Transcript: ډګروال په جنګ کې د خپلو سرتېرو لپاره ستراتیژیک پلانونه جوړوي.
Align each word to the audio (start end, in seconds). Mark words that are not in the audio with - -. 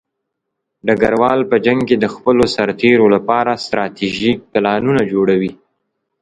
ډګروال 0.85 1.39
په 1.49 1.55
جنګ 1.65 1.79
کې 1.89 1.95
د 1.99 2.05
خپلو 2.13 2.43
سرتېرو 2.55 3.05
لپاره 3.15 3.61
ستراتیژیک 3.65 4.37
پلانونه 4.51 5.01
جوړوي. 5.11 5.51